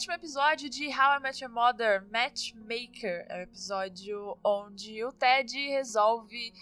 [0.00, 3.26] sétimo episódio de How I Met Your Mother, Matchmaker.
[3.28, 6.54] É o episódio onde o Ted resolve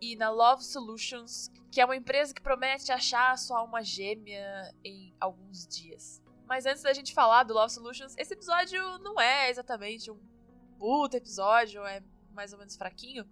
[0.00, 4.74] ir na Love Solutions, que é uma empresa que promete achar a sua alma gêmea
[4.82, 6.22] em alguns dias.
[6.46, 10.18] Mas antes da gente falar do Love Solutions, esse episódio não é exatamente um
[10.78, 13.28] puta episódio, é mais ou menos fraquinho.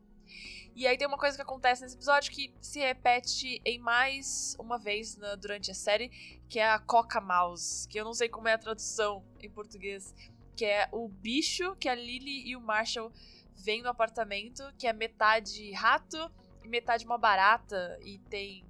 [0.76, 4.76] E aí tem uma coisa que acontece nesse episódio que se repete em mais uma
[4.76, 6.10] vez na, durante a série,
[6.50, 10.14] que é a Coca Mouse, que eu não sei como é a tradução em português,
[10.54, 13.10] que é o bicho que a Lily e o Marshall
[13.54, 16.30] vêm no apartamento, que é metade rato
[16.62, 18.62] e metade uma barata e tem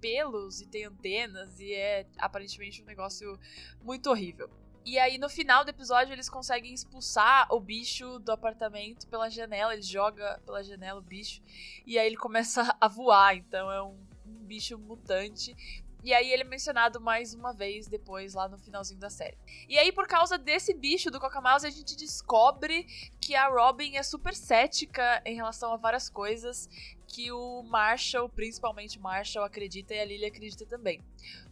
[0.00, 3.38] pelos e tem antenas e é aparentemente um negócio
[3.80, 4.50] muito horrível.
[4.84, 9.72] E aí, no final do episódio, eles conseguem expulsar o bicho do apartamento pela janela.
[9.72, 11.40] Ele joga pela janela o bicho.
[11.86, 13.36] E aí ele começa a voar.
[13.36, 15.54] Então é um, um bicho mutante.
[16.02, 19.38] E aí ele é mencionado mais uma vez depois, lá no finalzinho da série.
[19.68, 22.86] E aí, por causa desse bicho do Coca Mouse, a gente descobre
[23.20, 26.68] que a Robin é super cética em relação a várias coisas
[27.06, 31.00] que o Marshall, principalmente Marshall, acredita e a Lily acredita também.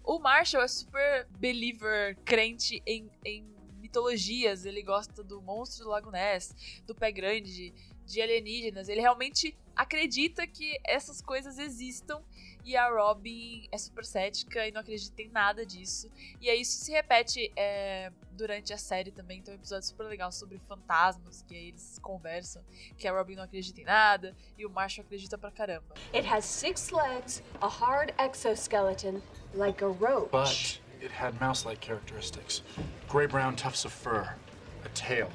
[0.03, 3.45] O Marshall é super believer, crente em, em
[3.81, 4.65] mitologias.
[4.65, 6.55] Ele gosta do monstro do Lago Ness,
[6.87, 7.75] do pé grande,
[8.11, 8.89] de alienígenas.
[8.89, 12.23] Ele realmente acredita que essas coisas existam
[12.65, 16.11] e a Robin é super cética e não acredita em nada disso.
[16.41, 19.41] E aí isso se repete é, durante a série também.
[19.41, 22.63] Tem um episódio super legal sobre fantasmas, que aí eles conversam,
[22.99, 25.95] que a Robin não acredita em nada e o Marshall acredita pra caramba.
[26.13, 29.23] It has six legs, a hard exoskeleton,
[29.55, 30.31] like a roach.
[30.31, 32.63] But it had mouse-like characteristics.
[33.09, 34.37] Gray-brown tufts of fur,
[34.85, 35.31] a tail.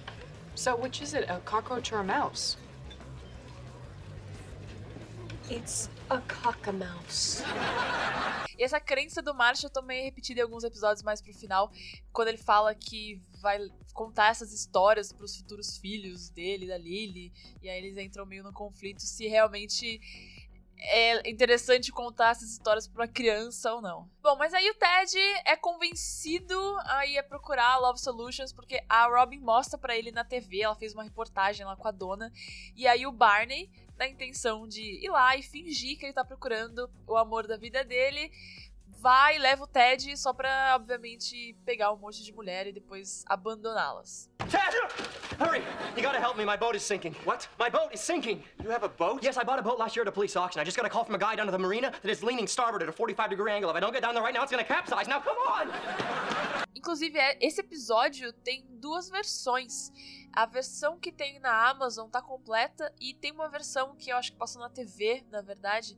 [0.53, 2.57] So which is it, a cockroach or a mouse?
[5.49, 7.43] It's a cockamouse.
[8.57, 11.71] E essa crença do Marshall também é repetida em alguns episódios mais pro final,
[12.11, 13.59] quando ele fala que vai
[13.93, 18.51] contar essas histórias pros futuros filhos dele, da Lily, e aí eles entram meio no
[18.51, 19.99] conflito se realmente
[20.87, 24.09] é interessante contar essas histórias pra uma criança ou não.
[24.21, 29.39] Bom, mas aí o Ted é convencido a ir procurar Love Solutions porque a Robin
[29.39, 32.31] mostra para ele na TV, ela fez uma reportagem lá com a dona,
[32.75, 36.89] e aí o Barney na intenção de ir lá e fingir que ele tá procurando
[37.07, 38.31] o amor da vida dele.
[39.05, 43.23] Vai e leva o Ted só pra, obviamente, pegar um monte de mulher e depois
[43.27, 44.31] abandoná-las.
[44.49, 44.75] Ted!
[45.39, 45.61] Hurry!
[45.95, 46.43] You gotta help me.
[46.43, 47.13] My boat is sinking.
[47.23, 47.47] What?
[47.59, 48.43] My boat is sinking.
[48.63, 49.21] You have a boat?
[49.21, 50.59] Yes, I bought a boat last year at a police auction.
[50.59, 52.47] I just got a call from a guy down at the marina that is leaning
[52.47, 53.69] starboard at a 45 degree angle.
[53.69, 55.07] If I don't get down there right now, it's gonna capsize.
[55.07, 55.67] Now, come on!
[56.73, 59.91] Inclusive, é- esse episódio tem duas versões.
[60.33, 64.31] A versão que tem na Amazon tá completa e tem uma versão que eu acho
[64.31, 65.95] que passou na TV, na verdade,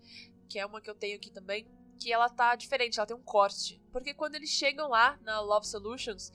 [0.50, 1.66] que é uma que eu tenho aqui também,
[1.97, 3.81] que ela tá diferente, ela tem um corte.
[3.91, 6.31] Porque quando eles chegam lá na Love Solutions,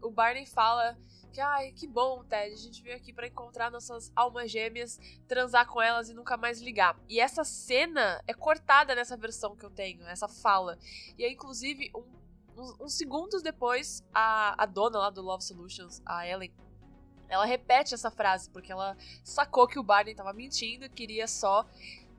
[0.00, 0.96] o Barney fala
[1.30, 4.98] que, ai, que bom, Ted, a gente veio aqui pra encontrar nossas almas gêmeas,
[5.28, 6.98] transar com elas e nunca mais ligar.
[7.08, 10.78] E essa cena é cortada nessa versão que eu tenho, essa fala.
[11.16, 16.02] E aí, inclusive, um, uns, uns segundos depois, a, a dona lá do Love Solutions,
[16.04, 16.52] a Ellen,
[17.28, 21.64] ela repete essa frase, porque ela sacou que o Barney tava mentindo, queria só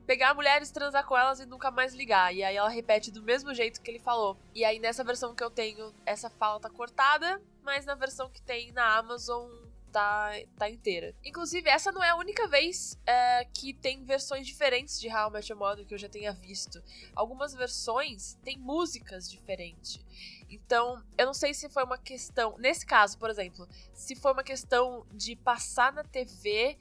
[0.06, 2.34] pegar mulheres, transar com elas e nunca mais ligar.
[2.34, 4.36] E aí ela repete do mesmo jeito que ele falou.
[4.54, 8.42] E aí nessa versão que eu tenho, essa fala tá cortada, mas na versão que
[8.42, 9.50] tem na Amazon
[9.92, 11.14] tá, tá inteira.
[11.22, 15.32] Inclusive, essa não é a única vez é, que tem versões diferentes de How I
[15.32, 16.82] Met Your Mother que eu já tenha visto.
[17.14, 20.00] Algumas versões têm músicas diferentes.
[20.48, 22.56] Então, eu não sei se foi uma questão.
[22.58, 26.76] Nesse caso, por exemplo, se foi uma questão de passar na TV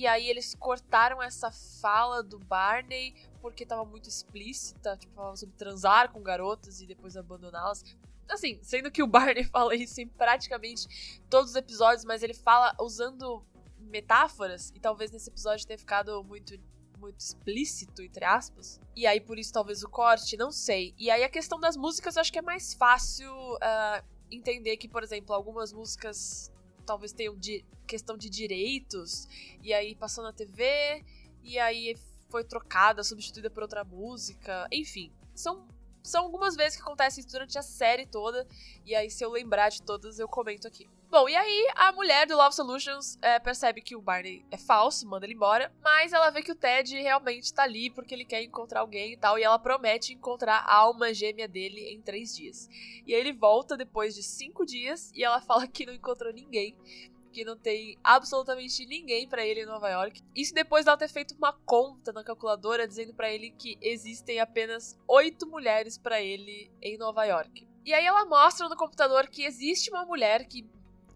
[0.00, 5.54] e aí eles cortaram essa fala do Barney porque tava muito explícita, tipo, falava sobre
[5.56, 7.84] transar com garotas e depois abandoná-las.
[8.28, 12.74] Assim, sendo que o Barney fala isso em praticamente todos os episódios, mas ele fala
[12.80, 13.44] usando
[13.78, 16.58] metáforas, e talvez nesse episódio tenha ficado muito
[16.98, 18.80] muito explícito, entre aspas.
[18.96, 20.94] E aí, por isso, talvez o corte, não sei.
[20.96, 24.88] E aí, a questão das músicas, eu acho que é mais fácil uh, entender que,
[24.88, 26.50] por exemplo, algumas músicas
[26.84, 27.36] talvez tenham
[27.86, 29.26] questão de direitos,
[29.62, 31.04] e aí passou na TV,
[31.42, 31.96] e aí
[32.28, 35.12] foi trocada, substituída por outra música, enfim.
[35.34, 35.66] São,
[36.04, 38.46] são algumas vezes que acontece isso durante a série toda,
[38.84, 40.86] e aí se eu lembrar de todas, eu comento aqui.
[41.10, 45.08] Bom, e aí a mulher do Love Solutions é, percebe que o Barney é falso,
[45.08, 48.42] manda ele embora, mas ela vê que o Ted realmente tá ali porque ele quer
[48.42, 52.68] encontrar alguém e tal, e ela promete encontrar a alma gêmea dele em três dias.
[53.06, 56.76] E aí ele volta depois de cinco dias e ela fala que não encontrou ninguém,
[57.34, 60.22] que não tem absolutamente ninguém pra ele em Nova York.
[60.34, 64.96] Isso depois dela ter feito uma conta na calculadora dizendo pra ele que existem apenas
[65.08, 67.66] oito mulheres pra ele em Nova York.
[67.84, 70.64] E aí ela mostra no computador que existe uma mulher que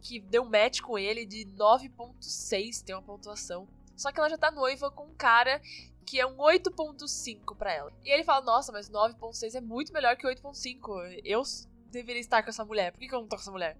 [0.00, 3.68] que deu match com ele de 9.6, tem uma pontuação.
[3.96, 5.60] Só que ela já tá noiva com um cara
[6.06, 7.92] que é um 8.5 para ela.
[8.04, 11.20] E ele fala: "Nossa, mas 9.6 é muito melhor que 8.5.
[11.24, 11.42] Eu
[11.90, 12.92] deveria estar com essa mulher.
[12.92, 13.76] Por que, que eu não tô com essa mulher?"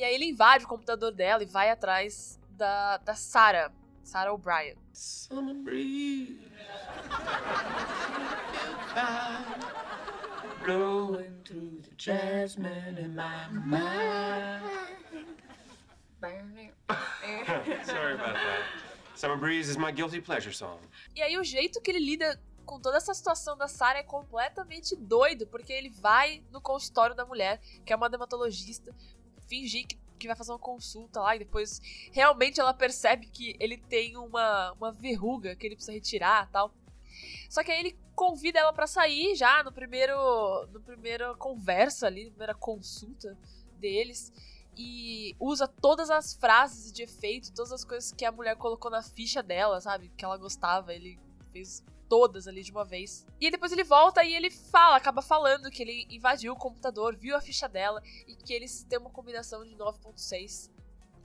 [0.00, 3.70] E aí ele invade o computador dela e vai atrás da, da Sarah,
[4.02, 4.74] Sarah O'Brien.
[4.94, 6.40] Summer breeze.
[10.64, 14.64] Blowing through the jasmine in my mind.
[17.84, 18.64] Sorry about that.
[19.14, 20.80] Summer Breeze is my guilty pleasure song.
[21.14, 24.96] E aí o jeito que ele lida com toda essa situação da Sarah é completamente
[24.96, 28.94] doido, porque ele vai no consultório da mulher, que é uma dermatologista,
[29.50, 31.82] fingir que, que vai fazer uma consulta lá e depois
[32.12, 36.72] realmente ela percebe que ele tem uma, uma verruga que ele precisa retirar tal.
[37.48, 40.14] Só que aí ele convida ela para sair já no primeiro
[40.72, 43.36] no primeira conversa ali, na primeira consulta
[43.78, 44.32] deles
[44.76, 49.02] e usa todas as frases de efeito, todas as coisas que a mulher colocou na
[49.02, 50.10] ficha dela, sabe?
[50.16, 51.18] Que ela gostava, ele
[51.52, 53.24] fez todas ali de uma vez.
[53.40, 57.16] E aí depois ele volta e ele fala, acaba falando que ele invadiu o computador,
[57.16, 60.68] viu a ficha dela e que eles têm uma combinação de 9.6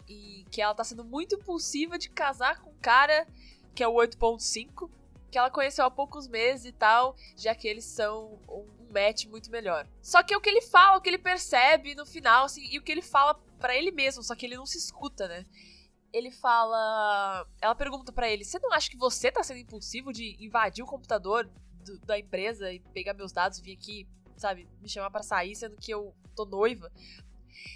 [0.07, 3.27] e que ela tá sendo muito impulsiva de casar com um cara
[3.73, 4.89] que é o 8.5,
[5.31, 9.49] que ela conheceu há poucos meses e tal, já que eles são um match muito
[9.49, 9.87] melhor.
[10.03, 12.77] Só que é o que ele fala, o que ele percebe no final, assim, e
[12.77, 15.45] o que ele fala para ele mesmo, só que ele não se escuta, né?
[16.15, 17.45] Ele fala.
[17.59, 20.87] Ela pergunta para ele: Você não acha que você tá sendo impulsivo de invadir o
[20.87, 21.45] computador
[21.83, 24.07] do, da empresa e pegar meus dados, vir aqui,
[24.37, 26.89] sabe, me chamar para sair, sendo que eu tô noiva?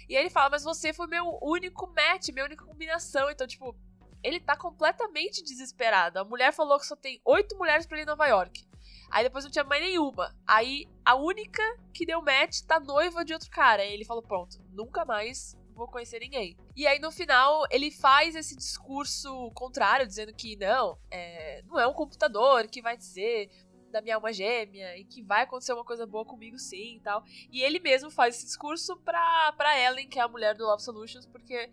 [0.08, 3.30] E aí ele fala: Mas você foi meu único match, minha única combinação.
[3.30, 3.76] Então, tipo,
[4.22, 6.18] ele tá completamente desesperado.
[6.18, 8.66] A mulher falou que só tem oito mulheres para ir em Nova York.
[9.10, 10.34] Aí depois não tinha mais nenhuma.
[10.46, 13.82] Aí a única que deu match tá noiva de outro cara.
[13.82, 16.56] Aí ele falou: pronto, nunca mais vou conhecer ninguém.
[16.76, 21.86] E aí no final ele faz esse discurso contrário, dizendo que não, é, não é
[21.86, 23.48] um computador que vai dizer
[23.90, 27.24] da minha alma gêmea e que vai acontecer uma coisa boa comigo sim e tal.
[27.50, 30.82] E ele mesmo faz esse discurso pra, pra Ellen, que é a mulher do Love
[30.82, 31.70] Solutions, porque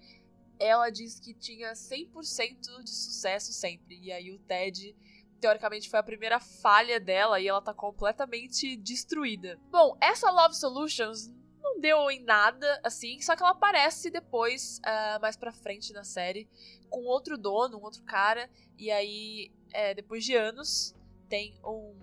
[0.58, 4.00] ela diz que tinha 100% de sucesso sempre.
[4.02, 4.96] E aí o Ted
[5.40, 9.60] teoricamente foi a primeira falha dela e ela tá completamente destruída.
[9.70, 11.30] Bom, essa Love Solutions
[11.62, 16.04] não deu em nada, assim, só que ela aparece depois, uh, mais pra frente na
[16.04, 16.48] série,
[16.90, 20.96] com outro dono, um outro cara, e aí, é, depois de anos,
[21.28, 21.96] tem um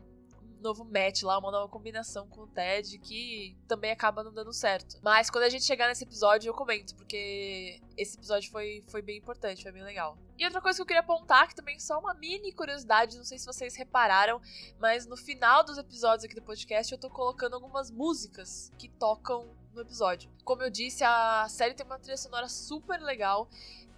[0.61, 4.99] novo match lá, uma nova combinação com o Ted que também acaba não dando certo.
[5.03, 9.19] Mas quando a gente chegar nesse episódio eu comento, porque esse episódio foi, foi bem
[9.19, 10.17] importante, foi bem legal.
[10.39, 13.25] E outra coisa que eu queria apontar, que também é só uma mini curiosidade, não
[13.25, 14.41] sei se vocês repararam,
[14.79, 19.49] mas no final dos episódios aqui do podcast eu tô colocando algumas músicas que tocam
[19.73, 20.31] no episódio.
[20.45, 23.49] Como eu disse, a série tem uma trilha sonora super legal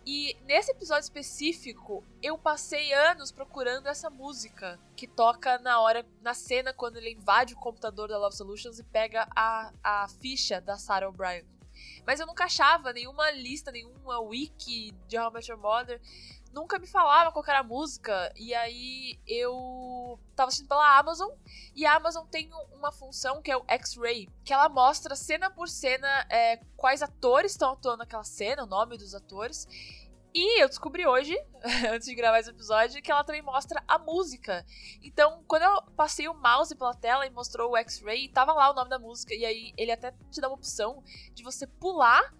[0.06, 6.32] e nesse episódio específico, eu passei anos procurando essa música que toca na hora, na
[6.32, 10.78] cena, quando ele invade o computador da Love Solutions e pega a, a ficha da
[10.78, 11.44] Sarah O'Brien.
[12.06, 16.00] Mas eu nunca achava nenhuma lista, nenhuma wiki de How I Met Your Mother
[16.56, 18.32] nunca me falava qual era a música.
[18.34, 21.30] E aí eu tava assistindo pela Amazon.
[21.74, 25.68] E a Amazon tem uma função que é o X-Ray, que ela mostra cena por
[25.68, 29.68] cena é, quais atores estão atuando naquela cena, o nome dos atores.
[30.38, 31.34] E eu descobri hoje,
[31.90, 34.66] antes de gravar esse episódio, que ela também mostra a música.
[35.02, 38.74] Então, quando eu passei o mouse pela tela e mostrou o X-Ray, tava lá o
[38.74, 39.34] nome da música.
[39.34, 41.02] E aí ele até te dá uma opção
[41.32, 42.34] de você pular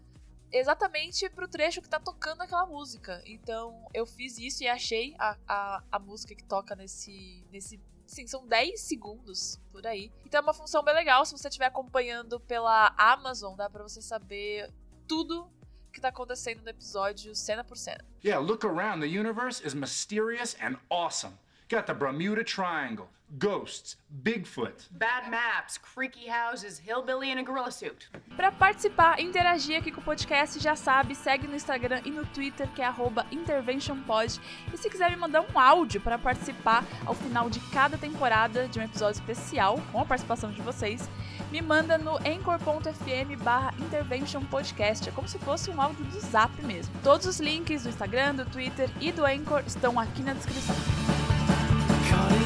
[0.53, 3.23] exatamente pro trecho que tá tocando aquela música.
[3.25, 7.47] Então eu fiz isso e achei a, a, a música que toca nesse.
[7.51, 10.13] nesse Sim, são 10 segundos por aí.
[10.27, 11.25] Então é uma função bem legal.
[11.25, 14.71] Se você estiver acompanhando pela Amazon, dá pra você saber
[15.09, 15.51] tudo
[15.97, 18.05] que tá acontecendo no episódio, cena por cena.
[18.23, 19.01] Yeah, look around.
[19.01, 21.39] The universe is mysterious and awesome.
[21.69, 23.09] Got the Bermuda Triangle,
[23.41, 24.89] ghosts, Bigfoot.
[24.93, 28.09] Bad maps, creaky houses, hillbilly in a gorilla suit.
[28.37, 32.69] Para participar, interagir aqui com o podcast, já sabe, segue no Instagram e no Twitter,
[32.69, 32.95] que é
[33.33, 34.41] interventionpod.
[34.73, 38.79] E se quiser me mandar um áudio para participar ao final de cada temporada de
[38.79, 41.11] um episódio especial, com a participação de vocês,
[41.51, 45.09] me manda no anchor.fm barra interventionpodcast.
[45.09, 46.95] É como se fosse um áudio do zap mesmo.
[47.03, 50.77] Todos os links do Instagram, do Twitter e do Anchor estão aqui na descrição.
[52.09, 52.46] caught it.